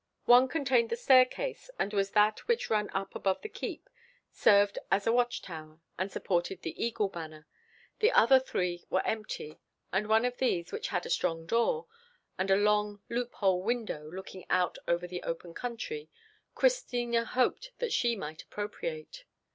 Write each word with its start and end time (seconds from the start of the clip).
One 0.25 0.47
contained 0.47 0.89
the 0.89 0.95
staircase, 0.95 1.69
and 1.77 1.93
was 1.93 2.09
that 2.13 2.47
which 2.47 2.71
ran 2.71 2.89
up 2.91 3.13
above 3.15 3.43
the 3.43 3.49
keep, 3.49 3.87
served 4.31 4.79
as 4.89 5.05
a 5.05 5.11
watch 5.13 5.43
tower, 5.43 5.79
and 5.95 6.11
supported 6.11 6.63
the 6.63 6.73
Eagle 6.83 7.07
banner. 7.07 7.45
The 7.99 8.11
other 8.11 8.39
three 8.39 8.83
were 8.89 9.05
empty, 9.05 9.59
and 9.93 10.07
one 10.07 10.25
of 10.25 10.37
these, 10.37 10.71
which 10.71 10.87
had 10.87 11.05
a 11.05 11.09
strong 11.11 11.45
door, 11.45 11.85
and 12.35 12.49
a 12.49 12.55
long 12.55 13.03
loophole 13.09 13.61
window 13.61 14.09
looking 14.11 14.43
out 14.49 14.79
over 14.87 15.05
the 15.05 15.21
open 15.21 15.53
country, 15.53 16.09
Christina 16.55 17.23
hoped 17.23 17.69
that 17.77 17.93
she 17.93 18.15
might 18.15 18.41
appropriate. 18.41 19.25